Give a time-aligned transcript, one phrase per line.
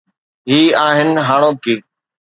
[0.51, 1.75] هي آهن هاڻوڪي.